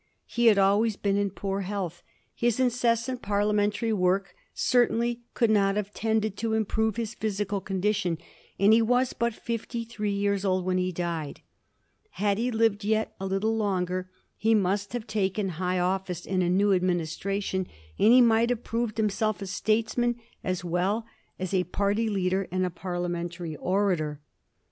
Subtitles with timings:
[0.25, 2.01] He had always been in poor health;
[2.33, 8.17] his incessant parlia mentary work certainly could not have tended to improve his physical condition;
[8.57, 11.41] and he was but fifty three years old when he died.
[12.13, 16.49] Had he lived yet a little longer he must have taken high office in a
[16.49, 17.67] new administration,
[17.99, 21.05] and he might have proved himself a statesman as well
[21.37, 24.19] as a party leader and a parliamentary orator.